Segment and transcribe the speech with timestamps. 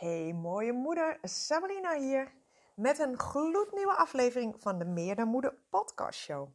[0.00, 2.32] Hey mooie moeder, Sabrina hier
[2.74, 6.48] met een gloednieuwe aflevering van de Meer dan Moeder podcast show.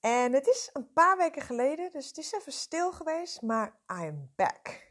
[0.00, 4.32] En het is een paar weken geleden, dus het is even stil geweest, maar I'm
[4.36, 4.86] back.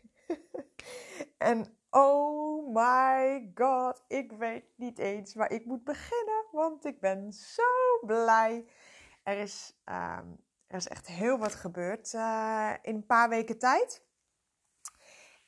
[1.38, 7.34] en oh my god, ik weet niet eens waar ik moet beginnen, want ik ben
[7.34, 7.64] zo
[8.06, 8.66] blij.
[9.24, 10.28] Er is, ehm,
[10.68, 14.10] er is echt heel wat gebeurd uh, in een paar weken tijd.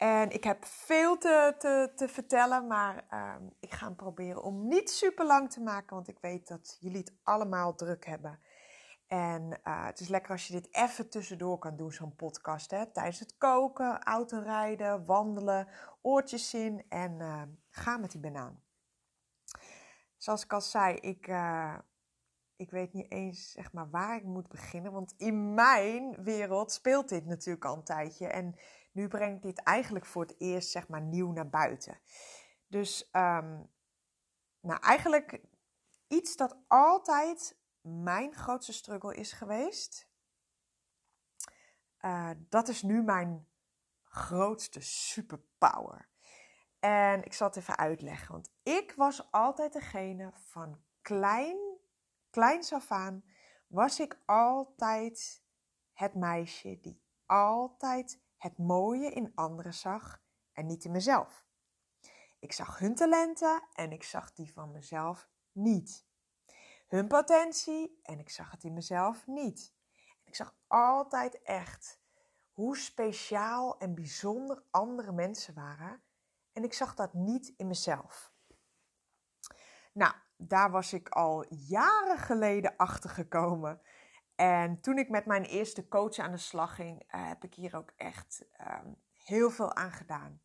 [0.03, 3.05] En ik heb veel te, te, te vertellen, maar
[3.37, 6.77] um, ik ga hem proberen om niet super lang te maken, want ik weet dat
[6.79, 8.39] jullie het allemaal druk hebben.
[9.07, 12.71] En uh, het is lekker als je dit even tussendoor kan doen, zo'n podcast.
[12.71, 12.91] Hè?
[12.91, 15.67] Tijdens het koken, autorijden, wandelen,
[16.01, 18.63] oortjes in en uh, ga met die banaan.
[20.17, 21.77] Zoals ik al zei, ik, uh,
[22.55, 24.91] ik weet niet eens zeg maar, waar ik moet beginnen.
[24.91, 28.27] Want in mijn wereld speelt dit natuurlijk al een tijdje.
[28.27, 28.55] En
[28.93, 31.99] nu breng ik dit eigenlijk voor het eerst zeg maar, nieuw naar buiten.
[32.67, 33.71] Dus um,
[34.59, 35.41] nou, eigenlijk
[36.07, 40.07] iets dat altijd mijn grootste struggle is geweest.
[41.99, 43.47] Uh, dat is nu mijn
[44.03, 46.09] grootste superpower.
[46.79, 48.31] En ik zal het even uitleggen.
[48.31, 51.57] Want ik was altijd degene van klein,
[52.29, 53.23] kleins af aan,
[53.67, 55.43] was ik altijd
[55.93, 60.21] het meisje die altijd het mooie in anderen zag
[60.53, 61.45] en niet in mezelf.
[62.39, 66.05] Ik zag hun talenten en ik zag die van mezelf niet.
[66.87, 69.73] Hun potentie en ik zag het in mezelf niet.
[70.23, 71.99] Ik zag altijd echt
[72.51, 76.03] hoe speciaal en bijzonder andere mensen waren
[76.53, 78.33] en ik zag dat niet in mezelf.
[79.93, 83.81] Nou, daar was ik al jaren geleden achter gekomen.
[84.35, 87.75] En toen ik met mijn eerste coach aan de slag ging, uh, heb ik hier
[87.75, 90.41] ook echt um, heel veel aan gedaan.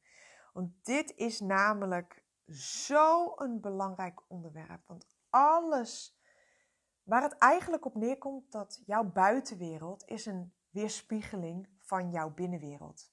[0.52, 4.86] Want dit is namelijk zo'n belangrijk onderwerp.
[4.86, 6.18] Want alles
[7.02, 13.12] waar het eigenlijk op neerkomt dat jouw buitenwereld is een weerspiegeling van jouw binnenwereld.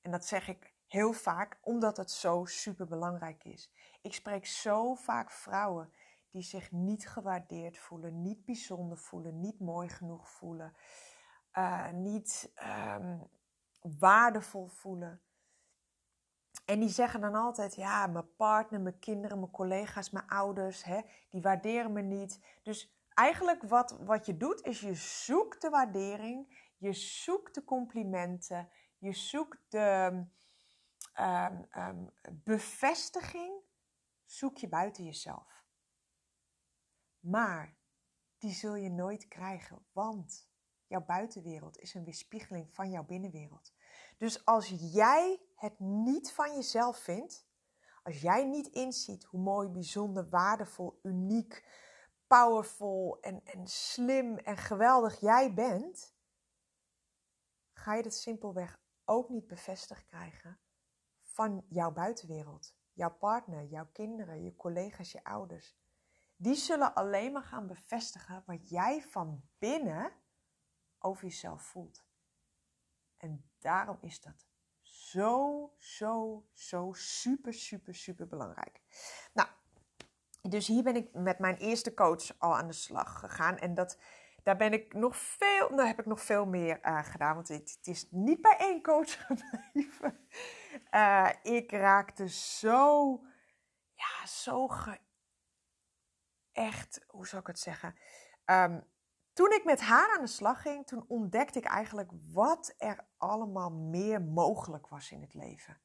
[0.00, 3.72] En dat zeg ik heel vaak omdat het zo super belangrijk is.
[4.02, 5.92] Ik spreek zo vaak vrouwen
[6.34, 10.76] die zich niet gewaardeerd voelen, niet bijzonder voelen, niet mooi genoeg voelen,
[11.52, 12.52] uh, niet
[12.96, 13.28] um,
[13.80, 15.22] waardevol voelen.
[16.64, 21.00] En die zeggen dan altijd, ja, mijn partner, mijn kinderen, mijn collega's, mijn ouders, hè,
[21.28, 22.58] die waarderen me niet.
[22.62, 28.68] Dus eigenlijk wat, wat je doet, is je zoekt de waardering, je zoekt de complimenten,
[28.98, 30.24] je zoekt de
[31.20, 33.62] um, um, bevestiging,
[34.24, 35.63] zoek je buiten jezelf.
[37.24, 37.76] Maar
[38.38, 40.48] die zul je nooit krijgen, want
[40.86, 43.72] jouw buitenwereld is een weerspiegeling van jouw binnenwereld.
[44.18, 47.46] Dus als jij het niet van jezelf vindt,
[48.02, 51.68] als jij niet inziet hoe mooi, bijzonder, waardevol, uniek,
[52.26, 56.14] powerful en, en slim en geweldig jij bent,
[57.72, 60.60] ga je dat simpelweg ook niet bevestigd krijgen
[61.22, 62.74] van jouw buitenwereld.
[62.92, 65.76] Jouw partner, jouw kinderen, je collega's, je ouders
[66.36, 70.12] die zullen alleen maar gaan bevestigen wat jij van binnen
[70.98, 72.04] over jezelf voelt.
[73.16, 74.46] En daarom is dat
[74.82, 78.80] zo, zo, zo super, super, super belangrijk.
[79.32, 79.48] Nou,
[80.40, 83.58] dus hier ben ik met mijn eerste coach al aan de slag gegaan.
[83.58, 83.98] En dat,
[84.42, 87.34] daar ben ik nog veel, daar heb ik nog veel meer uh, gedaan.
[87.34, 90.18] Want het, is niet bij één coach gebleven.
[90.90, 93.20] Uh, ik raakte zo,
[93.94, 94.98] ja, zo ge
[96.54, 97.94] echt, hoe zou ik het zeggen?
[98.44, 98.84] Um,
[99.32, 103.70] toen ik met haar aan de slag ging, toen ontdekte ik eigenlijk wat er allemaal
[103.70, 105.80] meer mogelijk was in het leven.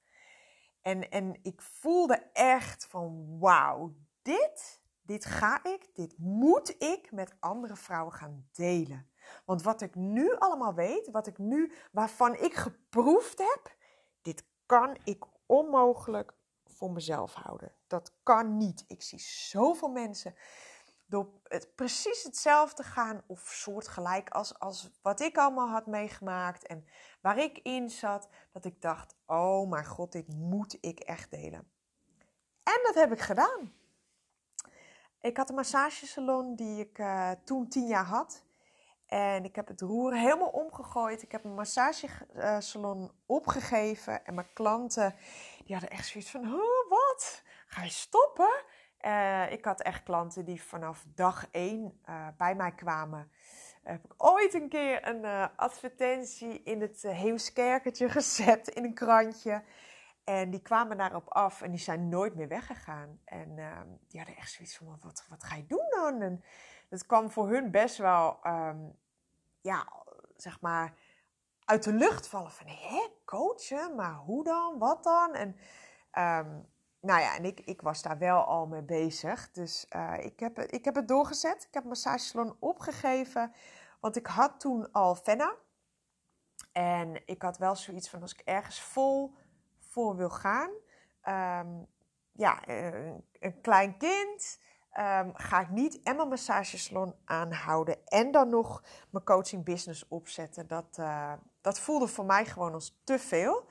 [0.81, 7.35] En, en ik voelde echt van wauw, dit, dit ga ik, dit moet ik met
[7.39, 9.09] andere vrouwen gaan delen.
[9.45, 13.75] Want wat ik nu allemaal weet, wat ik nu, waarvan ik geproefd heb,
[14.21, 16.33] dit kan ik onmogelijk
[16.79, 17.71] voor mezelf houden.
[17.87, 18.83] Dat kan niet.
[18.87, 20.35] Ik zie zoveel mensen
[21.05, 26.85] door het precies hetzelfde gaan of soortgelijk als, als wat ik allemaal had meegemaakt en
[27.21, 31.71] waar ik in zat, dat ik dacht, oh mijn god, dit moet ik echt delen.
[32.63, 33.73] En dat heb ik gedaan.
[35.21, 38.43] Ik had een massagesalon die ik uh, toen tien jaar had.
[39.09, 41.21] En ik heb het roer helemaal omgegooid.
[41.21, 44.25] Ik heb een massagesalon opgegeven.
[44.25, 45.15] En mijn klanten
[45.65, 47.43] die hadden echt zoiets van: wat?
[47.67, 48.63] Ga je stoppen?
[49.05, 53.31] Uh, ik had echt klanten die vanaf dag één uh, bij mij kwamen.
[53.83, 59.63] Heb ik ooit een keer een uh, advertentie in het Heemskerkertje gezet in een krantje.
[60.23, 63.19] En die kwamen daarop af en die zijn nooit meer weggegaan.
[63.25, 66.21] En ehm, die hadden echt zoiets van, wat, wat ga je doen dan?
[66.21, 66.43] En
[66.89, 68.89] het kwam voor hun best wel, ehm,
[69.61, 69.87] ja,
[70.35, 70.93] zeg maar,
[71.65, 72.51] uit de lucht vallen.
[72.51, 73.95] Van, hè, coachen?
[73.95, 74.77] Maar hoe dan?
[74.77, 75.33] Wat dan?
[75.33, 75.47] En
[76.47, 76.67] um,
[77.01, 79.51] nou ja, en ik, ik was daar wel al mee bezig.
[79.51, 81.63] Dus uh, ik, heb, ik heb het doorgezet.
[81.63, 83.53] Ik heb massagesalon opgegeven.
[83.99, 85.55] Want ik had toen al Fenna.
[86.71, 89.33] En ik had wel zoiets van, als ik ergens vol
[89.79, 90.69] voor wil gaan...
[91.27, 91.87] Um,
[92.31, 94.59] ja, een, klein kind...
[94.97, 98.07] Um, ga ik niet en mijn massagesalon aanhouden...
[98.07, 100.67] en dan nog mijn coaching business opzetten.
[100.67, 103.67] Dat, uh, dat voelde voor mij gewoon als te veel...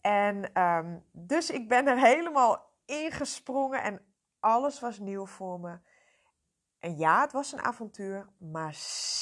[0.00, 5.78] En um, dus ik ben er helemaal ingesprongen en alles was nieuw voor me.
[6.78, 8.74] En ja, het was een avontuur, maar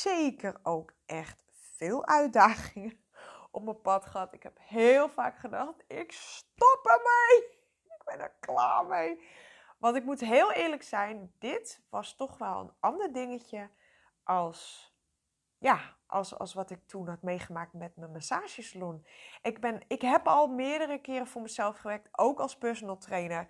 [0.03, 1.45] zeker ook echt
[1.77, 3.05] veel uitdagingen
[3.51, 4.35] op mijn pad gehad.
[4.35, 7.51] Ik heb heel vaak gedacht, ik stop ermee.
[7.85, 9.29] Ik ben er klaar mee.
[9.81, 13.71] Want ik moet heel eerlijk zijn, dit was toch wel een ander dingetje
[14.23, 14.91] als
[15.59, 19.07] ja, als, als wat ik toen had meegemaakt met mijn massagesalon.
[19.43, 23.49] Ik, ben, ik heb al meerdere keren voor mezelf gewerkt, ook als personal trainer.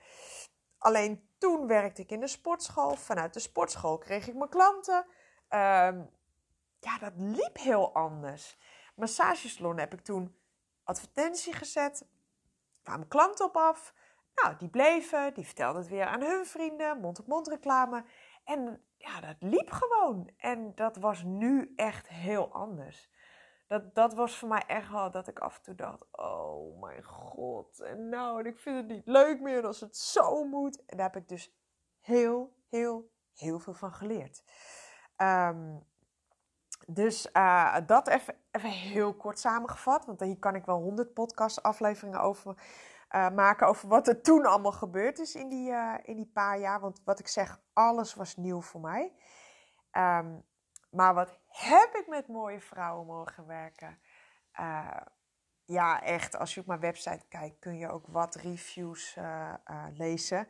[0.79, 2.97] Alleen toen werkte ik in de sportschool.
[2.97, 5.07] Vanuit de sportschool kreeg ik mijn klanten.
[5.49, 6.03] Ehm,
[6.81, 8.59] ja, dat liep heel anders.
[8.95, 10.37] Massagesalon heb ik toen
[10.85, 12.09] advertentie gezet.
[12.83, 13.95] kwamen klanten op af.
[14.43, 18.05] Nou, die bleven, die vertelden het weer aan hun vrienden, mond-op-mond reclame.
[18.45, 20.31] En ja, dat liep gewoon.
[20.37, 23.11] En dat was nu echt heel anders.
[23.67, 27.03] Dat, dat was voor mij echt wel dat ik af en toe dacht: oh mijn
[27.03, 27.81] god.
[27.81, 30.85] En nou, ik vind het niet leuk meer als het zo moet.
[30.87, 31.55] En daar heb ik dus
[32.01, 34.43] heel, heel, heel veel van geleerd.
[35.17, 35.77] Ehm,
[36.87, 40.07] dus uh, dat even, even heel kort samengevat.
[40.07, 42.55] Want hier kan ik wel honderd podcast afleveringen over
[43.11, 46.59] uh, maken over wat er toen allemaal gebeurd is in die, uh, in die paar
[46.59, 46.81] jaar.
[46.81, 49.13] Want wat ik zeg, alles was nieuw voor mij.
[49.93, 50.45] Um,
[50.91, 53.99] maar wat heb ik met mooie vrouwen mogen werken?
[54.61, 55.01] Uh,
[55.65, 56.37] ja, echt.
[56.37, 59.19] Als je op mijn website kijkt, kun je ook wat reviews
[59.93, 60.49] lezen.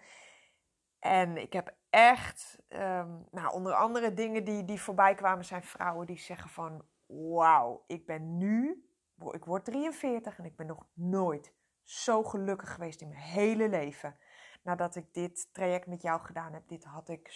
[0.98, 6.06] En ik heb echt, um, nou, onder andere dingen die, die voorbij kwamen, zijn vrouwen
[6.06, 8.84] die zeggen van, wauw, ik ben nu,
[9.30, 11.52] ik word 43 en ik ben nog nooit
[11.84, 14.18] zo gelukkig geweest in mijn hele leven.
[14.62, 17.28] Nadat ik dit traject met jou gedaan heb, dit had ik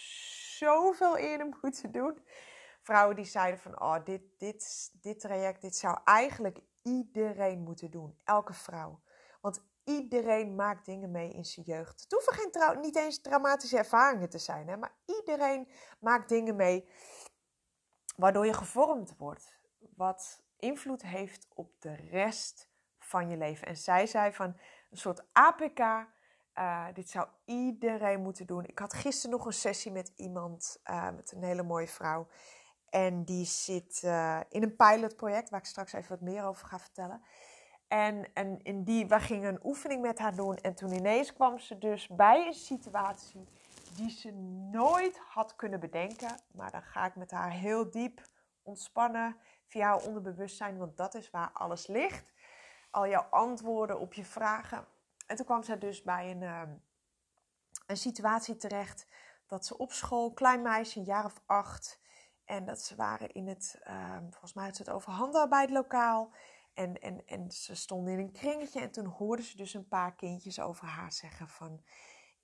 [0.57, 2.23] zoveel eerder moeten doen.
[2.81, 8.19] Vrouwen die zeiden van, oh, dit, dit, dit traject, dit zou eigenlijk iedereen moeten doen.
[8.23, 9.01] Elke vrouw.
[9.41, 12.01] Want iedereen maakt dingen mee in zijn jeugd.
[12.01, 15.67] Het hoeven geen trouw, niet eens traumatische ervaringen te zijn, hè, maar iedereen
[15.99, 16.89] maakt dingen mee
[18.15, 19.59] waardoor je gevormd wordt.
[19.95, 22.69] Wat invloed heeft op de rest
[23.15, 23.67] van je leven.
[23.67, 24.55] En zij zei van
[24.91, 25.79] een soort APK.
[25.79, 28.65] Uh, dit zou iedereen moeten doen.
[28.65, 32.27] Ik had gisteren nog een sessie met iemand, uh, met een hele mooie vrouw.
[32.89, 36.79] En die zit uh, in een pilotproject, waar ik straks even wat meer over ga
[36.79, 37.21] vertellen.
[37.87, 40.55] En, en in die, we gingen een oefening met haar doen.
[40.55, 43.47] En toen ineens kwam ze dus bij een situatie
[43.95, 44.31] die ze
[44.71, 46.39] nooit had kunnen bedenken.
[46.51, 48.21] Maar dan ga ik met haar heel diep
[48.63, 52.33] ontspannen via haar onderbewustzijn, want dat is waar alles ligt
[52.95, 54.85] al jouw antwoorden op je vragen.
[55.27, 56.61] En toen kwam zij dus bij een, uh,
[57.87, 59.07] een situatie terecht
[59.47, 62.01] dat ze op school, klein meisje, een jaar of acht,
[62.45, 66.33] en dat ze waren in het, uh, volgens mij had ze het over handarbeidlokaal.
[66.73, 70.15] En, en, en ze stonden in een kringetje en toen hoorden ze dus een paar
[70.15, 71.83] kindjes over haar zeggen van...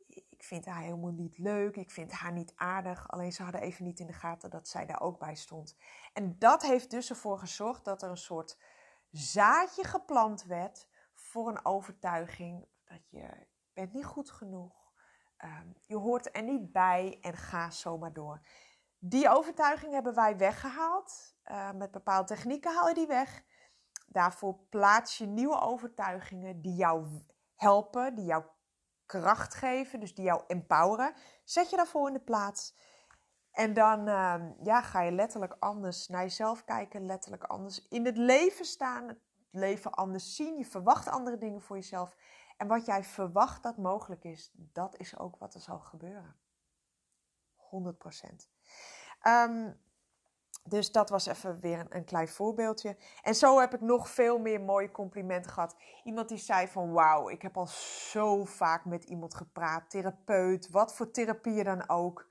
[0.08, 3.10] Ik vind haar helemaal niet leuk, ik vind haar niet aardig.
[3.10, 5.76] Alleen ze hadden even niet in de gaten dat zij daar ook bij stond.
[6.14, 8.58] En dat heeft dus ervoor gezorgd dat er een soort
[9.12, 14.94] zaadje geplant werd voor een overtuiging dat je bent niet goed genoeg.
[15.38, 18.48] Um, je hoort er niet bij en ga zomaar door.
[18.98, 21.36] Die overtuiging hebben wij weggehaald.
[21.46, 23.44] Uh, met bepaalde technieken haal je die weg.
[24.08, 27.22] Daarvoor plaats je nieuwe overtuigingen die jou
[27.56, 28.44] helpen, die jou
[29.06, 31.14] kracht geven, dus die jou empoweren.
[31.44, 32.76] Zet je daarvoor in de plaats.
[33.52, 38.18] En dan uh, ja, ga je letterlijk anders naar jezelf kijken, letterlijk anders in het
[38.18, 39.20] leven staan, het
[39.52, 40.58] leven anders zien.
[40.58, 42.16] Je verwacht andere dingen voor jezelf.
[42.58, 46.36] En wat jij verwacht dat mogelijk is, dat is ook wat er zal gebeuren.
[47.58, 48.50] 100%.
[49.28, 49.80] Um,
[50.64, 52.98] dus dat was even weer een, klein voorbeeldje.
[53.22, 55.76] En zo heb ik nog veel meer mooie complimenten gehad.
[56.04, 57.68] Iemand die zei van wauw, ik heb al
[58.12, 59.90] zo vaak met iemand gepraat.
[59.90, 62.30] Therapeut, wat voor therapieën dan ook.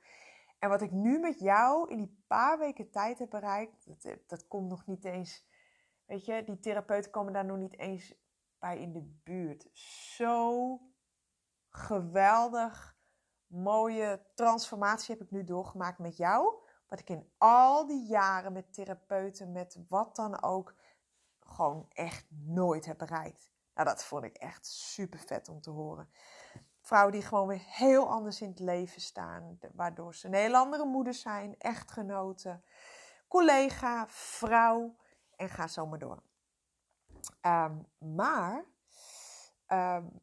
[0.61, 4.49] En wat ik nu met jou in die paar weken tijd heb bereikt, dat, dat
[4.49, 5.47] komt nog niet eens.
[6.05, 8.14] Weet je, die therapeuten komen daar nog niet eens
[8.59, 9.69] bij in de buurt.
[10.17, 10.81] Zo
[11.69, 12.99] geweldig
[13.47, 16.55] mooie transformatie heb ik nu doorgemaakt met jou.
[16.87, 20.75] Wat ik in al die jaren met therapeuten, met wat dan ook,
[21.40, 23.52] gewoon echt nooit heb bereikt.
[23.75, 26.11] Nou, dat vond ik echt super vet om te horen.
[26.80, 30.84] Vrouwen die gewoon weer heel anders in het leven staan, waardoor ze een heel andere
[30.84, 32.64] moeder zijn, echtgenoten,
[33.28, 34.96] collega, vrouw
[35.37, 36.22] en ga zo maar door.
[37.46, 38.64] Um, maar
[39.68, 40.22] um,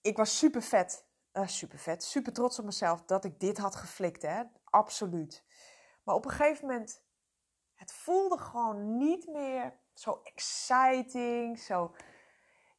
[0.00, 3.76] ik was super vet, uh, super vet, super trots op mezelf dat ik dit had
[3.76, 4.42] geflikt, hè?
[4.64, 5.44] Absoluut.
[6.02, 7.02] Maar op een gegeven moment,
[7.74, 11.94] het voelde gewoon niet meer zo exciting, zo...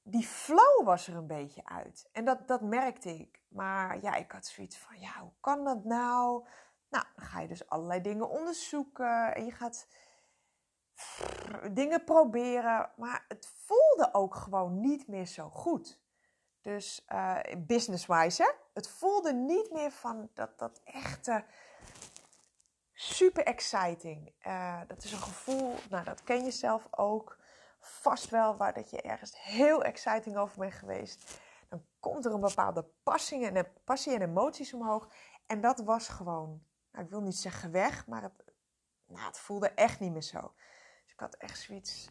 [0.04, 2.10] Die flow was er een beetje uit.
[2.12, 3.42] En dat, dat merkte ik.
[3.48, 6.46] Maar ja, ik had zoiets van, ja, hoe kan dat nou?
[6.90, 9.88] Nou, dan ga je dus allerlei dingen onderzoeken en je gaat
[11.72, 12.92] dingen proberen.
[12.96, 16.00] Maar het voelde ook gewoon niet meer zo goed.
[16.62, 18.56] Dus uh, business-wise?
[18.74, 21.46] Het voelde niet meer van dat, dat echte
[22.94, 24.34] super exciting.
[24.48, 27.38] Uh, dat is een gevoel, nou dat ken je zelf ook
[27.82, 31.40] vast wel, waar dat je ergens heel exciting over bent geweest.
[31.70, 35.10] Dan komt er een bepaalde passie en, passie en emoties omhoog.
[35.46, 38.44] En dat was gewoon, nou, ik wil niet zeggen weg, maar het,
[39.06, 40.54] nou, het voelde echt niet meer zo.
[41.04, 42.10] Dus ik had echt zoiets,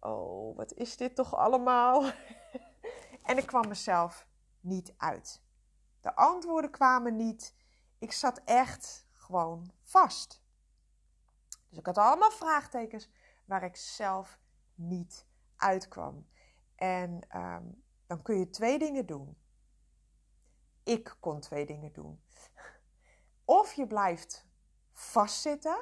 [0.00, 2.04] oh, wat is dit toch allemaal?
[3.22, 4.26] en ik kwam mezelf
[4.60, 5.42] niet uit.
[6.00, 7.54] De antwoorden kwamen niet.
[7.98, 10.42] Ik zat echt gewoon vast.
[11.68, 13.10] Dus ik had allemaal vraagtekens
[13.44, 14.38] waar ik zelf
[14.80, 16.26] niet uitkwam.
[16.74, 17.64] En ehm,
[18.06, 19.38] dan kun je twee dingen doen.
[20.82, 22.22] Ik kon twee dingen doen.
[23.44, 24.46] Of je blijft
[24.92, 25.78] vastzitten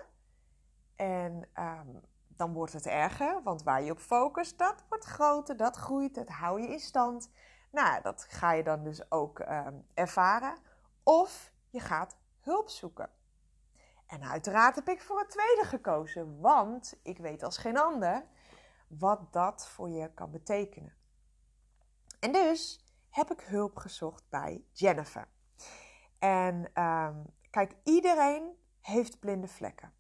[0.97, 1.89] en ehm,
[2.27, 6.29] dan wordt het erger, want waar je op focust, dat wordt groter, dat groeit, dat
[6.29, 7.31] hou je in stand.
[7.71, 10.59] Nou, dat ga je dan dus ook ehm, ervaren.
[11.03, 13.11] Of je gaat hulp zoeken.
[14.07, 18.27] En uiteraard heb ik voor het tweede gekozen, want ik weet als geen ander
[18.89, 20.97] wat dat voor je kan betekenen.
[22.21, 25.29] En dus heb ik hulp gezocht bij Jennifer.
[26.19, 29.93] En ehm, kijk, iedereen heeft blinde vlekken.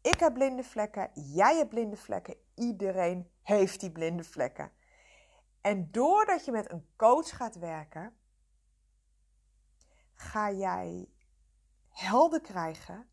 [0.00, 4.72] Ik heb blinde vlekken, jij hebt blinde vlekken, iedereen heeft die blinde vlekken.
[5.60, 8.16] En doordat je met een coach gaat werken,
[10.14, 11.08] ga jij
[11.88, 13.08] helder krijgen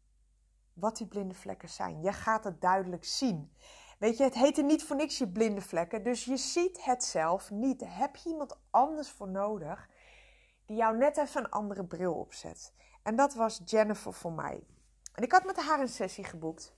[0.73, 2.01] wat die blinde vlekken zijn.
[2.01, 3.51] Je gaat het duidelijk zien.
[3.97, 6.03] Weet je, het heet er niet voor niks je blinde vlekken.
[6.03, 7.83] Dus je ziet het zelf niet.
[7.85, 9.89] heb je iemand anders voor nodig
[10.65, 12.73] die jou net even een andere bril opzet.
[13.03, 14.63] En dat was Jennifer voor mij.
[15.13, 16.75] En ik had met haar een sessie geboekt.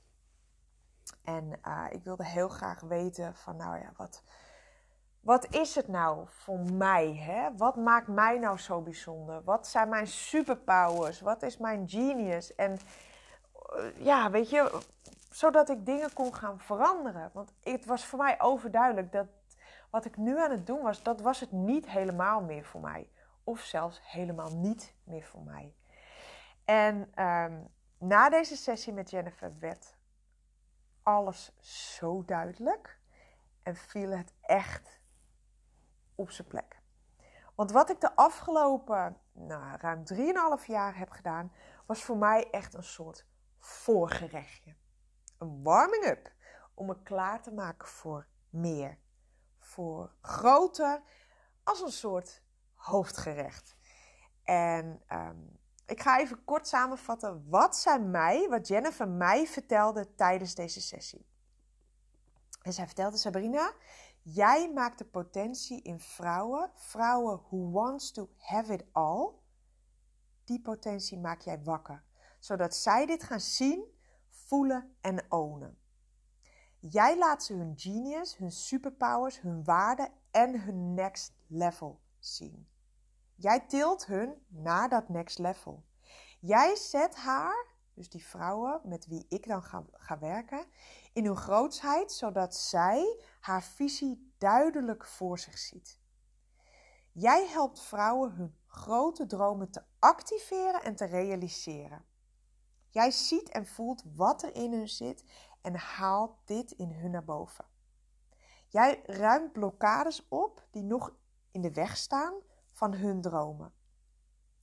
[1.24, 4.24] En uh, ik wilde heel graag weten van, nou ja, wat,
[5.19, 7.15] wat is het nou voor mij?
[7.15, 7.57] Hè?
[7.57, 9.43] Wat maakt mij nou zo bijzonder?
[9.43, 11.21] Wat zijn mijn superpowers?
[11.21, 12.55] Wat is mijn genius?
[12.55, 12.77] En
[13.75, 14.81] uh, ja, weet je,
[15.38, 17.29] zodat ik dingen kon gaan veranderen.
[17.34, 19.27] Want het was voor mij overduidelijk dat
[19.89, 23.12] wat ik nu aan het doen was, dat was het niet helemaal meer voor mij.
[23.44, 25.75] Of zelfs helemaal niet meer voor mij.
[26.65, 27.67] En um,
[27.98, 29.96] na deze sessie met Jennifer werd
[31.03, 33.00] alles zo duidelijk
[33.63, 35.00] en viel het echt
[36.15, 36.82] op zijn plek.
[37.56, 40.03] Want wat ik de afgelopen nou, ruim
[40.60, 41.51] 3,5 jaar heb gedaan,
[41.86, 43.25] was voor mij echt een soort
[43.58, 44.75] voorgerechtje
[45.38, 46.32] een warming-up
[46.74, 48.98] om me klaar te maken voor meer.
[49.58, 51.01] Voor groter,
[51.63, 52.41] als een soort
[52.74, 53.75] hoofdgerecht.
[54.44, 60.56] En um, ik ga even kort samenvatten wat zij mij, wat Jennifer mij vertelde tijdens
[60.56, 61.25] deze sessie.
[62.62, 63.74] En zij vertelde, Sabrina,
[64.22, 69.32] jij maakt de potentie in vrouwen, vrouwen who wants to have it all,
[70.44, 72.03] die potentie maak jij wakker.
[72.39, 73.96] Zodat zij dit gaan zien
[74.47, 75.77] voelen en ownen.
[76.79, 82.67] Jij laat ze hun genius, hun superpowers, hun waarde en hun next level zien.
[83.35, 85.85] Jij tilt hun naar dat next level.
[86.39, 90.65] Jij zet haar, dus die vrouwen met wie ik dan ga, ga werken,
[91.13, 95.99] in hun grootsheid, zodat zij haar visie duidelijk voor zich ziet.
[97.11, 102.05] Jij helpt vrouwen hun grote dromen te activeren en te realiseren.
[102.97, 105.23] Jij ziet en voelt wat er in hun zit
[105.61, 107.65] en haalt dit in hun naar boven.
[108.67, 111.13] Jij ruimt blokkades op die nog
[111.51, 112.33] in de weg staan
[112.73, 113.73] van hun dromen.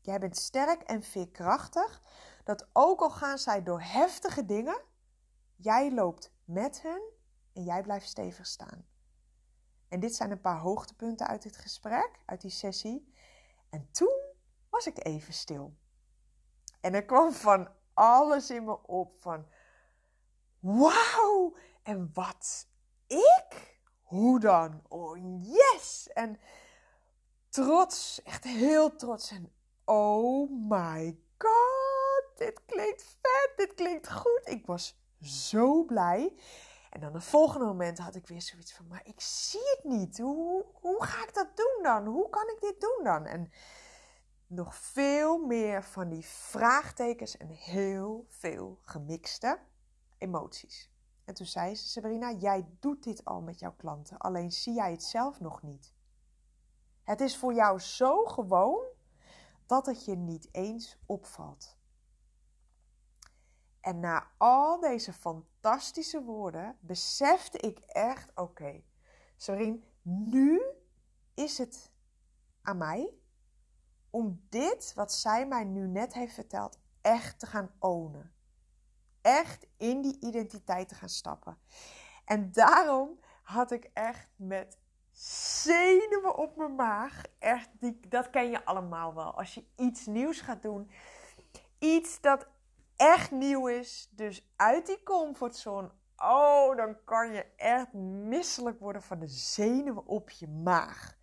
[0.00, 2.02] Jij bent sterk en veerkrachtig,
[2.44, 4.82] dat ook al gaan zij door heftige dingen,
[5.56, 7.02] jij loopt met hen
[7.52, 8.86] en jij blijft stevig staan.
[9.88, 13.12] En dit zijn een paar hoogtepunten uit dit gesprek, uit die sessie.
[13.70, 14.22] En toen
[14.70, 15.74] was ik even stil.
[16.80, 19.46] En er kwam van alles in me op van
[20.58, 22.66] wauw, en wat
[23.06, 23.78] ik?
[24.02, 24.82] Hoe dan?
[24.88, 26.08] Oh yes!
[26.12, 26.40] En
[27.48, 29.30] trots, echt heel trots.
[29.30, 29.52] En
[29.84, 34.40] oh my god, dit klinkt vet, dit klinkt goed.
[34.44, 36.32] Ik was zo blij.
[36.90, 40.18] En dan het volgende moment had ik weer zoiets van, maar ik zie het niet.
[40.18, 42.06] Hoe, hoe ga ik dat doen dan?
[42.06, 43.26] Hoe kan ik dit doen dan?
[43.26, 43.52] En
[44.54, 49.58] nog veel meer van die vraagtekens en heel veel gemixte
[50.18, 50.92] emoties.
[51.24, 54.90] En toen zei ze, Sabrina, jij doet dit al met jouw klanten, alleen zie jij
[54.90, 55.94] het zelf nog niet.
[57.02, 58.84] Het is voor jou zo gewoon
[59.66, 61.76] dat het je niet eens opvalt.
[63.80, 68.82] En na al deze fantastische woorden besefte ik echt: oké,
[69.46, 70.62] okay, nu
[71.34, 71.92] is het
[72.62, 73.14] aan mij
[74.14, 78.32] om dit wat zij mij nu net heeft verteld echt te gaan ownen.
[79.22, 81.58] Echt in die identiteit te gaan stappen.
[82.24, 84.78] En daarom had ik echt met
[85.62, 87.22] zenuwen op mijn maag.
[87.38, 89.38] Echt, die, dat ken je allemaal wel.
[89.38, 90.90] Als je iets nieuws gaat doen.
[91.78, 92.46] Iets dat
[92.96, 94.08] echt nieuw is.
[94.10, 95.90] Dus uit die comfortzone.
[96.16, 101.16] Oh, dan kan je echt misselijk worden van de zenuwen op je maag.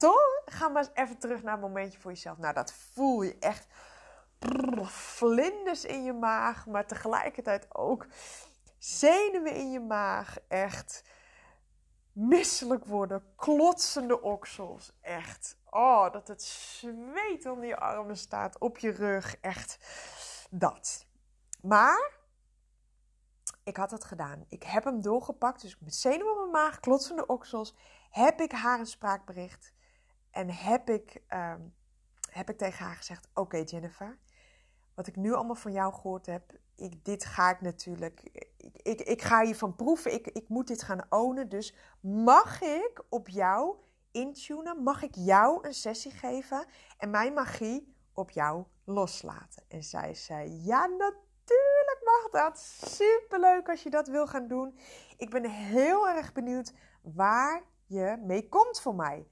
[0.00, 0.42] Toch?
[0.44, 2.38] Ga maar eens even terug naar een momentje voor jezelf.
[2.38, 3.66] Nou, dat voel je echt
[4.84, 8.06] vlinders in je maag, maar tegelijkertijd ook
[8.78, 10.38] zenuwen in je maag.
[10.48, 11.04] Echt
[12.12, 14.98] misselijk worden, klotsende oksels.
[15.00, 15.58] Echt.
[15.70, 19.36] Oh, dat het zweet onder je armen staat, op je rug.
[19.40, 19.78] Echt
[20.50, 21.06] dat.
[21.62, 22.18] Maar
[23.64, 24.44] ik had het gedaan.
[24.48, 25.60] Ik heb hem doorgepakt.
[25.60, 27.74] Dus met zenuwen op mijn maag, klotsende oksels,
[28.10, 29.72] heb ik haar een spraakbericht.
[30.30, 31.60] En heb ik, ehm,
[32.30, 34.18] heb ik tegen haar gezegd: Oké, Jennifer,
[34.94, 38.20] wat ik nu allemaal van jou gehoord heb, ik, dit ga ik natuurlijk.
[38.56, 40.12] Ik, ik, ik ga hiervan proeven.
[40.12, 41.48] Ik, ik moet dit gaan ownen.
[41.48, 43.76] Dus mag ik op jou
[44.10, 44.82] intunen?
[44.82, 46.66] Mag ik jou een sessie geven
[46.98, 49.64] en mijn magie op jou loslaten?
[49.68, 52.58] En zij zei: Ja, natuurlijk mag dat.
[52.84, 54.78] Superleuk als je dat wil gaan doen.
[55.16, 59.28] Ik ben heel erg benieuwd waar je mee komt voor mij.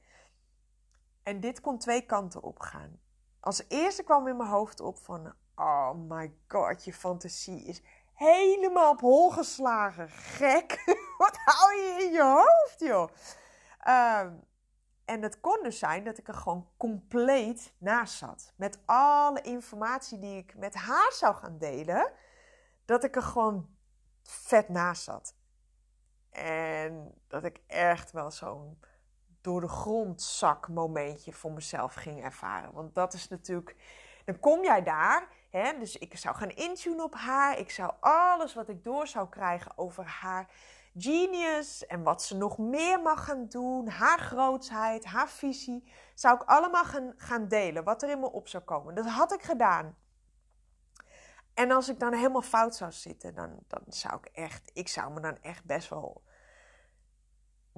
[1.28, 3.00] En dit kon twee kanten op gaan.
[3.40, 8.90] Als eerste kwam in mijn hoofd op van, oh my god, je fantasie is helemaal
[8.90, 10.08] op hol geslagen.
[10.08, 10.82] Gek.
[11.18, 13.08] Wat hou je in je hoofd, joh?
[13.78, 14.32] Ehm,
[15.04, 18.52] en het kon dus zijn dat ik er gewoon compleet naast zat.
[18.56, 22.12] Met alle informatie die ik met haar zou gaan delen.
[22.84, 23.68] Dat ik er gewoon
[24.22, 25.34] vet naast zat.
[26.30, 28.78] En dat ik echt wel zo'n
[29.40, 32.72] door de grondzak momentje voor mezelf ging ervaren.
[32.72, 33.76] Want dat is natuurlijk.
[34.24, 35.28] Dan kom jij daar.
[35.50, 37.58] Hè, dus ik zou gaan intunen op haar.
[37.58, 40.48] Ik zou alles wat ik door zou krijgen over haar
[40.96, 46.42] genius en wat ze nog meer mag gaan doen, haar grootsheid, haar visie, zou ik
[46.42, 47.84] allemaal gaan, gaan delen.
[47.84, 48.94] Wat er in me op zou komen.
[48.94, 49.96] Dat had ik gedaan.
[51.54, 55.12] En als ik dan helemaal fout zou zitten, dan, dan zou ik echt, ik zou
[55.12, 56.22] me dan echt best wel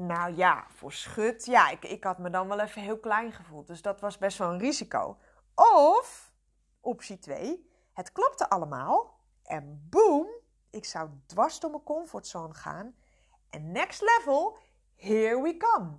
[0.07, 1.45] nou ja, voor schut.
[1.45, 3.67] Ja, ik, ik had me dan wel even heel klein gevoeld.
[3.67, 5.17] Dus dat was best wel een risico.
[5.55, 6.33] Of,
[6.81, 9.19] optie 2, het klopte allemaal.
[9.43, 10.27] En boom,
[10.71, 12.95] ik zou dwars door mijn comfortzone gaan.
[13.51, 14.59] En next level,
[14.97, 15.99] here we come.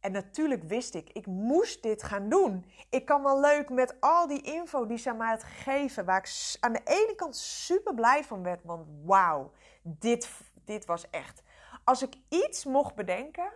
[0.00, 2.64] En natuurlijk wist ik, ik moest dit gaan doen.
[2.90, 6.56] Ik kan wel leuk met al die info die ze mij had gegeven, waar ik
[6.60, 9.52] aan de ene kant super blij van werd, want wauw,
[9.82, 10.28] dit,
[10.64, 11.42] dit was echt
[11.84, 13.52] als ik iets mocht bedenken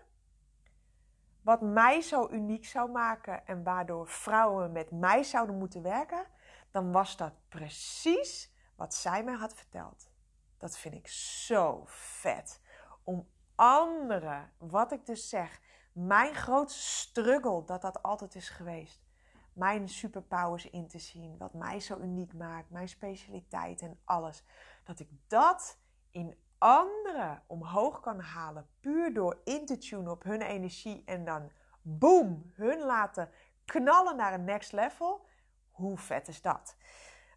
[1.47, 6.27] wat mij zo uniek zou maken en waardoor vrouwen met mij zouden moeten werken,
[6.71, 10.11] dan was dat precies wat zij mij had verteld.
[10.59, 12.61] Dat vind ik zo vet.
[13.05, 15.61] Om anderen, wat ik dus zeg,
[15.93, 19.05] mijn grootste struggle, dat dat altijd is geweest.
[19.53, 24.45] Mijn superpowers in te zien, wat mij zo uniek maakt, mijn specialiteit en alles.
[24.85, 25.79] Dat ik dat
[26.11, 28.69] in anderen omhoog kan halen.
[28.81, 31.51] Puur door in te tunen op hun energie en dan
[31.83, 33.31] boom, hun laten
[33.65, 35.27] knallen naar een next level.
[35.71, 36.77] Hoe vet is dat?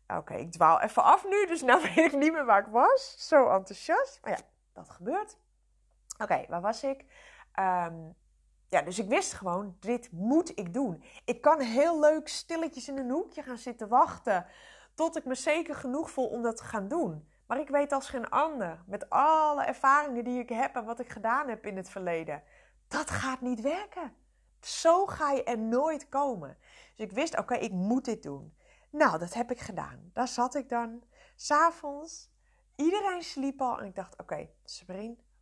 [0.08, 3.27] Oké, ik dwaal even af nu, dus nu weet ik niet meer waar ik was.
[3.27, 4.19] Zo enthousiast.
[4.21, 4.39] Maar ja,
[4.73, 5.38] dat gebeurt.
[6.17, 7.05] Oké, waar was ik?
[7.51, 7.95] Ehm,
[8.67, 11.03] ja, dus ik wist gewoon, dit moet ik doen.
[11.25, 14.45] Ik kan heel leuk stilletjes in een hoekje gaan zitten wachten.
[14.93, 17.29] Tot ik me zeker genoeg voel om dat te gaan doen.
[17.49, 21.09] Maar ik weet als geen ander, met alle ervaringen die ik heb en wat ik
[21.09, 22.43] gedaan heb in het verleden.
[22.88, 24.13] dat gaat niet werken.
[24.62, 26.57] Zo ga je er nooit komen.
[26.95, 28.57] Dus ik wist, oké, ik moet dit doen.
[28.89, 30.09] Nou, dat heb ik gedaan.
[30.13, 31.03] Daar zat ik dan.
[31.35, 32.29] S'avonds,
[32.75, 33.79] iedereen sliep al.
[33.79, 34.53] En ik dacht, oké, okay,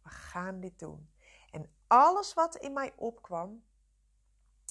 [0.04, 1.10] we gaan dit doen.
[1.52, 3.64] En alles wat in mij opkwam,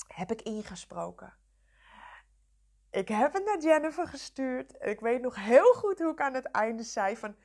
[0.07, 1.35] heb ik ingesproken.
[2.97, 4.77] Ik heb het naar Jennifer gestuurd.
[4.77, 7.37] En ik weet nog heel goed hoe ik aan het einde zei van...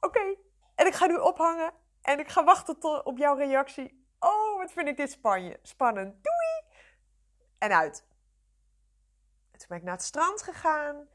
[0.00, 0.36] Oké,
[0.74, 1.72] en ik ga nu ophangen.
[2.02, 4.06] En ik ga wachten tot, op jouw reactie.
[4.18, 5.18] Oh, wat vind ik dit
[5.62, 6.24] spannend.
[6.24, 6.80] Doei!
[7.58, 8.06] En uit.
[9.50, 11.08] toen ben ik naar het strand gegaan.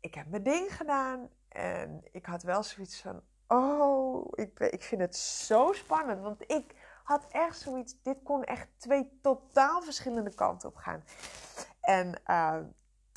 [0.00, 1.30] Ik heb mijn ding gedaan.
[1.48, 3.22] En ik had wel zoiets van...
[3.46, 6.20] Oh, ik, ik vind het zo spannend.
[6.22, 8.02] Want ik had echt zoiets...
[8.02, 11.04] Dit kon echt twee totaal verschillende kanten op gaan.
[11.80, 12.60] En uh,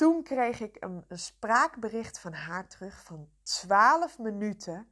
[0.01, 4.91] toen kreeg ik een, spraakbericht van haar terug van 12 minuten.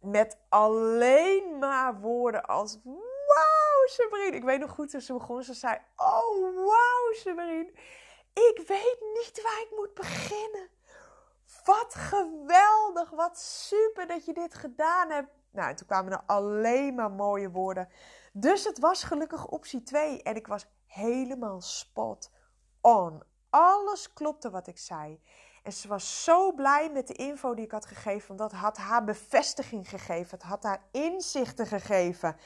[0.00, 4.36] Met alleen maar woorden als: Wauw, Sabrine.
[4.36, 5.42] Ik weet nog goed toen ze begon.
[5.42, 7.72] Ze zei: Oh, wauw, Sabrine.
[8.32, 10.68] Ik weet niet waar ik moet beginnen.
[11.64, 13.10] Wat geweldig.
[13.10, 15.30] Wat super dat je dit gedaan hebt.
[15.50, 17.88] Nou, toen kwamen er alleen maar mooie woorden.
[18.32, 20.22] Dus het was gelukkig optie 2.
[20.22, 22.30] En ik was helemaal spot
[22.80, 23.22] on.
[23.50, 25.20] Alles klopte wat ik zei.
[25.62, 28.76] En ze was zo blij met de info die ik had gegeven, want dat had
[28.76, 30.30] haar bevestiging gegeven.
[30.30, 32.36] Het had haar inzichten gegeven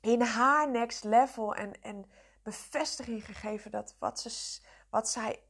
[0.00, 2.04] in haar next level en, en
[2.42, 4.60] bevestiging gegeven dat wat, ze,
[4.90, 5.42] wat zij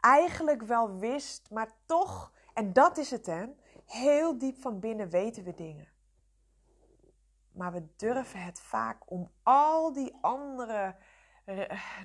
[0.00, 3.46] eigenlijk wel wist, maar toch, en dat is het hè,
[3.86, 5.88] heel diep van binnen weten we dingen.
[7.52, 10.96] Maar we durven het vaak om al die andere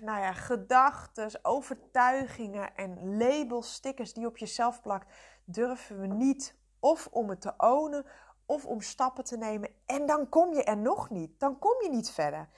[0.02, 5.14] nou ja, gedachten, overtuigingen en labels, stickers die op jezelf plakt,
[5.46, 8.06] durven we niet of om het te ownen
[8.46, 9.70] of om stappen te nemen.
[9.86, 11.40] En dan kom je er nog niet.
[11.40, 12.50] Dan kom je niet verder.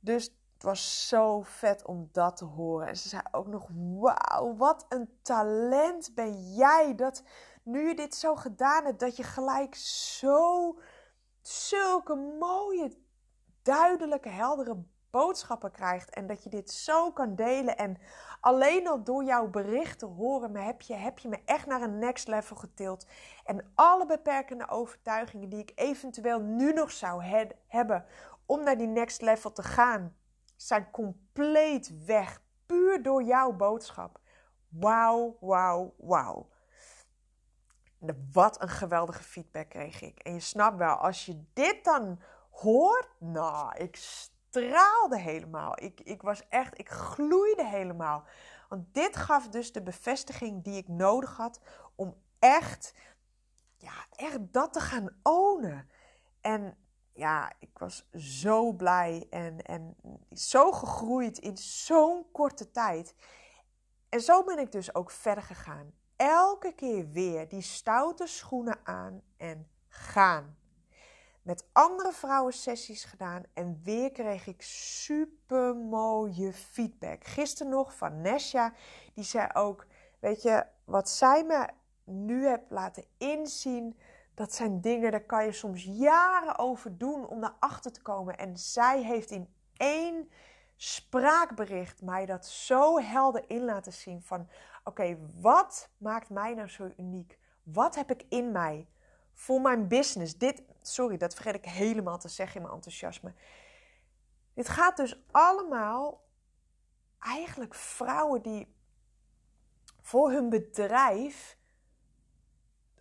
[0.00, 2.88] Dus het was zo vet om dat te horen.
[2.88, 6.94] En ze zei ook nog: Wauw, wat een talent ben jij.
[6.94, 7.22] Dat
[7.62, 10.78] nu je dit zo gedaan hebt, dat je gelijk zo
[11.40, 12.96] zulke mooie,
[13.62, 17.76] duidelijke, heldere boodschappen krijgt en dat je dit zo kan delen.
[17.76, 17.96] En
[18.40, 22.28] alleen al door jouw berichten horen heb je, heb je me echt naar een next
[22.28, 23.06] level getild.
[23.44, 27.22] En alle beperkende overtuigingen die ik eventueel nu nog zou
[27.66, 28.04] hebben
[28.46, 30.16] om naar die next level te gaan,
[30.56, 32.42] zijn compleet weg.
[32.66, 34.20] Puur door jouw boodschap.
[34.68, 36.48] Wauw, wauw, wauw.
[38.32, 40.18] Wat een geweldige feedback kreeg ik.
[40.18, 42.20] En je snapt wel, als je dit dan
[42.50, 43.96] hoort, nou, ik
[44.50, 45.82] straalde helemaal.
[45.82, 48.24] Ik, ik was echt, ik gloeide helemaal.
[48.68, 51.60] Want dit gaf dus de bevestiging die ik nodig had
[51.94, 52.94] om echt,
[53.76, 55.88] ja, echt dat te gaan ownen.
[56.40, 56.76] En
[57.12, 59.96] ja, ik was zo blij en, en
[60.32, 63.14] zo gegroeid in zo'n korte tijd.
[64.08, 65.92] En zo ben ik dus ook verder gegaan.
[66.16, 70.58] Elke keer weer die stoute schoenen aan en gaan
[71.42, 77.24] met andere vrouwen sessies gedaan en weer kreeg ik super mooie feedback.
[77.24, 78.72] Gisteren nog van Nesja,
[79.14, 79.86] die zei ook:
[80.18, 81.68] Weet je, wat zij me
[82.04, 83.98] nu hebt laten inzien,
[84.34, 88.38] dat zijn dingen, daar kan je soms jaren over doen om erachter te komen.
[88.38, 90.30] En zij heeft in één
[90.76, 94.48] spraakbericht mij dat zo helder in laten zien van
[94.84, 97.38] oké, wat maakt mij nou zo uniek?
[97.62, 98.88] Wat heb ik in mij
[99.32, 100.38] voor mijn business?
[100.38, 103.34] Dit, sorry, dat vergeet ik helemaal te zeggen in mijn enthousiasme.
[104.54, 106.24] Dit gaat dus allemaal
[107.18, 108.74] eigenlijk vrouwen die
[110.00, 111.58] voor hun bedrijf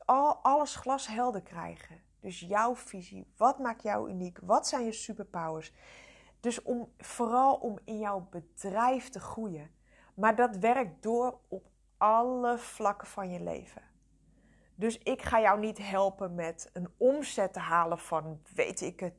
[0.06, 2.02] al alles glashelder krijgen.
[2.20, 4.40] Dus jouw visie, wat maakt jou uniek?
[4.42, 5.74] Wat zijn je superpowers?
[6.40, 9.72] Dus om, vooral om in jouw bedrijf te groeien.
[10.14, 13.82] Maar dat werkt door op alle vlakken van je leven.
[14.80, 19.14] Dus ik ga jou niet helpen met een omzet te halen van, weet ik het,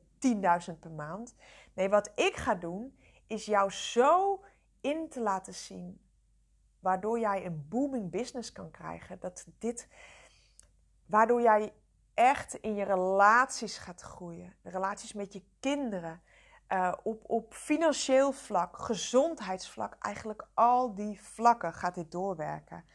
[0.71, 1.35] 10.000 per maand.
[1.73, 2.97] Nee, wat ik ga doen,
[3.27, 4.43] is jou zo
[4.81, 6.01] in te laten zien,
[6.79, 9.19] waardoor jij een booming business kan krijgen.
[9.19, 9.87] Dat dit,
[11.05, 11.73] waardoor jij
[12.13, 14.55] echt in je relaties gaat groeien.
[14.63, 16.21] Relaties met je kinderen.
[16.69, 22.85] Uh, op, op financieel vlak, gezondheidsvlak, eigenlijk al die vlakken gaat dit doorwerken.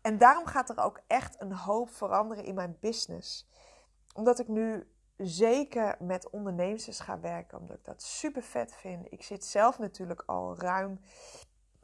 [0.00, 3.48] En daarom gaat er ook echt een hoop veranderen in mijn business.
[4.14, 9.12] Omdat ik nu zeker met ondernemers ga werken, omdat ik dat super vet vind.
[9.12, 11.00] Ik zit zelf natuurlijk al ruim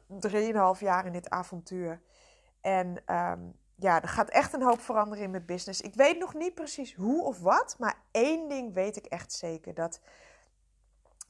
[0.07, 2.01] 3,5 jaar in dit avontuur.
[2.61, 3.39] En ehm,
[3.75, 5.81] ja, er gaat echt een hoop veranderen in mijn business.
[5.81, 9.73] Ik weet nog niet precies hoe of wat, maar één ding weet ik echt zeker:
[9.73, 9.99] dat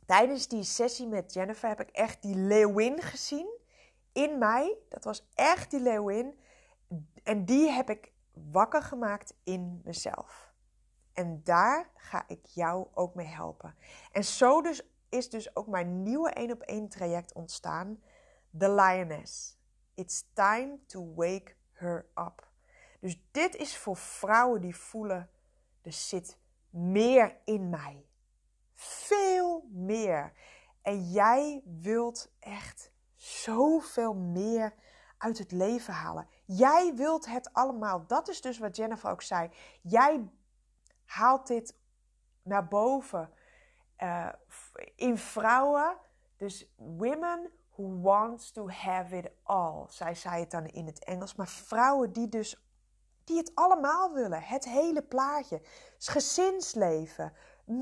[0.05, 3.49] tijdens die sessie met Jennifer heb ik echt die leeuwin gezien
[4.11, 4.77] in mij.
[4.89, 6.39] Dat was echt die leeuwin.
[7.23, 8.11] En die heb ik
[8.51, 10.53] wakker gemaakt in mezelf.
[11.13, 13.75] En daar ga ik jou ook mee helpen.
[14.11, 18.01] En zo dus is dus ook mijn nieuwe 1 op 1 traject ontstaan.
[18.57, 19.57] The Lioness.
[19.93, 22.47] It's time to wake her up.
[22.99, 25.29] Dus dit is voor vrouwen die voelen,
[25.81, 26.37] er zit
[26.69, 28.05] meer in mij.
[28.73, 30.33] Veel meer.
[30.81, 34.73] En jij wilt echt zoveel meer
[35.17, 36.27] uit het leven halen.
[36.45, 38.07] Jij wilt het allemaal.
[38.07, 39.49] Dat is dus wat Jennifer ook zei.
[39.81, 40.29] Jij
[41.05, 41.75] haalt dit
[42.43, 43.29] naar boven
[43.99, 44.29] uh,
[44.95, 45.97] in vrouwen.
[46.37, 49.85] Dus women who wants to have it all.
[49.87, 51.35] Zij zei het dan in het Engels.
[51.35, 52.65] Maar vrouwen die dus
[53.23, 54.41] die het allemaal willen.
[54.41, 55.61] Het hele plaatje.
[55.97, 57.33] Gezinsleven,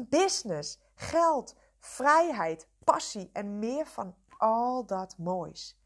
[0.10, 5.78] business, geld, vrijheid, passie en meer van al dat moois.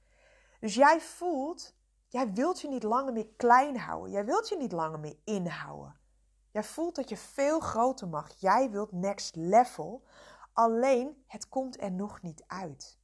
[0.60, 1.76] Dus jij voelt,
[2.08, 4.12] jij wilt je niet langer meer klein houden.
[4.12, 6.00] Jij wilt je niet langer meer inhouden.
[6.52, 8.32] Jij voelt dat je veel groter mag.
[8.39, 10.04] Jij wilt next level.
[10.54, 13.00] Alleen het komt er nog niet uit.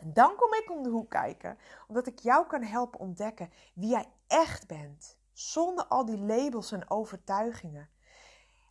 [0.00, 3.88] En dan kom ik om de hoek kijken, omdat ik jou kan helpen ontdekken wie
[3.88, 7.90] jij echt bent, zonder al die labels en overtuigingen.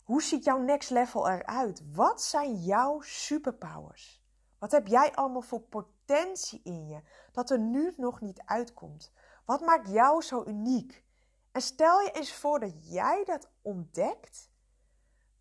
[0.04, 1.82] Hoe ziet jouw next level eruit?
[1.92, 4.22] Wat zijn jouw superpowers?
[4.58, 9.12] Wat heb jij allemaal voor potentie in je dat er nu nog niet uitkomt?
[9.44, 11.04] Wat maakt jou zo uniek?
[11.52, 14.50] En stel je eens voor dat jij dat ontdekt,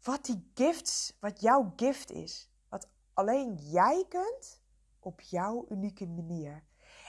[0.03, 4.61] wat die gifts, wat jouw gift is, wat alleen jij kunt
[4.99, 6.63] op jouw unieke manier.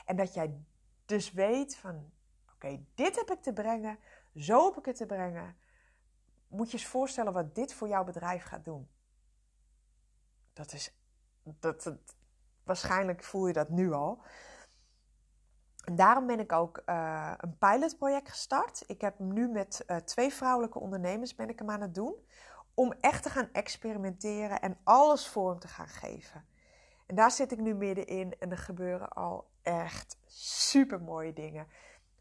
[0.04, 0.64] En dat jij
[1.04, 2.10] dus weet van,
[2.54, 3.98] oké, dit heb ik te brengen,
[4.34, 5.56] zo heb ik het te brengen.
[6.48, 8.88] Moet je eens voorstellen wat dit voor jouw bedrijf gaat doen.
[10.52, 10.97] Dat is,
[11.60, 11.94] dat,
[12.64, 14.22] waarschijnlijk voel je dat nu al.
[15.84, 18.84] En daarom ben ik ook uh, een pilotproject gestart.
[18.86, 22.14] Ik heb nu met uh, twee vrouwelijke ondernemers ben ik aan het doen.
[22.74, 26.44] Om echt te gaan experimenteren en alles vorm te gaan geven.
[27.06, 31.66] En daar zit ik nu middenin en er gebeuren al echt super mooie dingen.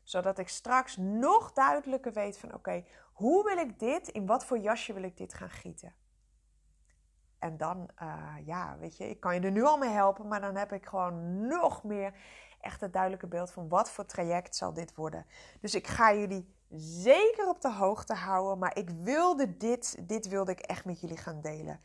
[0.03, 4.57] Zodat ik straks nog duidelijker weet van oké, hoe wil ik dit, in wat voor
[4.57, 5.95] jasje wil ik dit gaan gieten?
[7.39, 10.41] En dan, uh, ja, weet je, ik kan je er nu al mee helpen, maar
[10.41, 12.13] dan heb ik gewoon nog meer
[12.61, 15.25] echt het duidelijke beeld van wat voor traject zal dit worden.
[15.59, 20.51] Dus ik ga jullie zeker op de hoogte houden, maar ik wilde dit, dit wilde
[20.51, 21.79] ik echt met jullie gaan delen.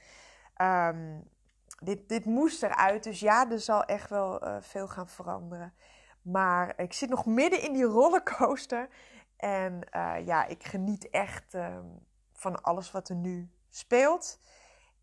[0.63, 1.31] Um,
[1.79, 5.75] dit, dit moest eruit, dus ja, er zal echt wel uh, veel gaan veranderen.
[6.23, 8.89] Maar ik zit nog midden in die rollercoaster.
[9.37, 11.79] En uh, ja, ik geniet echt uh,
[12.33, 14.39] van alles wat er nu speelt.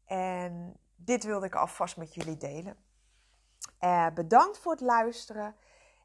[0.09, 2.75] En dit wilde ik alvast met jullie delen.
[3.79, 5.55] Uh, bedankt voor het luisteren.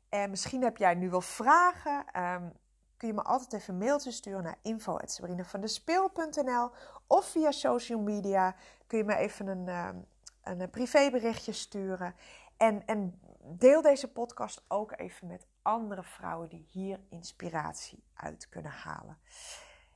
[0.08, 2.22] En misschien heb jij nu wel vragen.
[2.22, 2.52] Um,
[2.96, 6.70] kun je me altijd even een mailtje sturen naar info.sabrinavandespeel.nl
[7.06, 8.54] Of via social media
[8.86, 10.06] kun je me even een, um,
[10.42, 12.14] een privéberichtje sturen.
[12.56, 18.72] En, en deel deze podcast ook even met andere vrouwen die hier inspiratie uit kunnen
[18.72, 19.18] halen.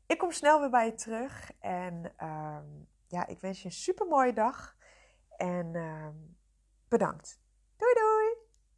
[0.06, 1.52] Ik kom snel weer bij je terug.
[1.60, 2.56] En uh,
[3.08, 4.76] ja, ik wens je een super mooie dag.
[5.36, 6.08] En uh,
[6.88, 7.38] bedankt.
[7.76, 8.27] Doei doei!